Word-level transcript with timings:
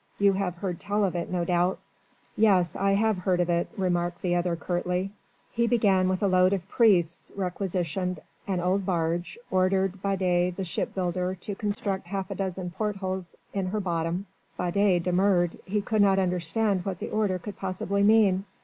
You 0.17 0.33
have 0.33 0.55
heard 0.55 0.79
tell 0.79 1.03
of 1.03 1.15
it 1.15 1.29
no 1.29 1.45
doubt." 1.45 1.77
"Yes. 2.35 2.75
I 2.75 2.93
have 2.93 3.19
heard 3.19 3.39
of 3.39 3.51
it," 3.51 3.69
remarked 3.77 4.23
the 4.23 4.33
other 4.33 4.55
curtly. 4.55 5.11
"He 5.51 5.67
began 5.67 6.09
with 6.09 6.23
a 6.23 6.27
load 6.27 6.53
of 6.53 6.67
priests. 6.67 7.31
Requisitioned 7.35 8.19
an 8.47 8.59
old 8.59 8.83
barge. 8.83 9.37
Ordered 9.51 10.01
Baudet 10.01 10.55
the 10.55 10.63
shipbuilder 10.63 11.35
to 11.41 11.53
construct 11.53 12.07
half 12.07 12.31
a 12.31 12.35
dozen 12.35 12.71
portholes 12.71 13.35
in 13.53 13.67
her 13.67 13.79
bottom. 13.79 14.25
Baudet 14.57 15.03
demurred: 15.03 15.59
he 15.67 15.81
could 15.83 16.01
not 16.01 16.17
understand 16.17 16.83
what 16.83 16.97
the 16.97 17.11
order 17.11 17.37
could 17.37 17.57
possibly 17.59 18.01
mean. 18.01 18.45